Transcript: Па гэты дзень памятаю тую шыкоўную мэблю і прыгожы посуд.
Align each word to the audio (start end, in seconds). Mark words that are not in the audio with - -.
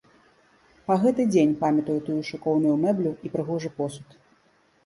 Па 0.87 0.95
гэты 1.03 1.25
дзень 1.33 1.53
памятаю 1.63 1.97
тую 2.07 2.17
шыкоўную 2.31 2.73
мэблю 2.87 3.11
і 3.29 3.33
прыгожы 3.37 3.69
посуд. 3.83 4.21